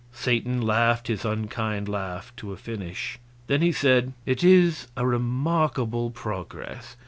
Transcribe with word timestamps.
Satan 0.13 0.59
laughed 0.63 1.09
his 1.09 1.23
unkind 1.25 1.87
laugh 1.87 2.33
to 2.37 2.51
a 2.51 2.57
finish; 2.57 3.19
then 3.45 3.61
he 3.61 3.71
said: 3.71 4.13
"It 4.25 4.43
is 4.43 4.87
a 4.97 5.05
remarkable 5.05 6.09
progress. 6.09 6.97